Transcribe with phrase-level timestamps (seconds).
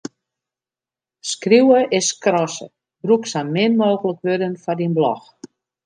[1.31, 2.67] Skriuwe is skrasse:
[3.03, 5.21] brûk sa min mooglik wurden foar dyn blog.